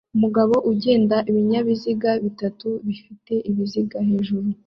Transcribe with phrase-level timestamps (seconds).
[0.15, 4.47] Umugabo ugenda ibinyabiziga bitatu bifite ibiziga hejuru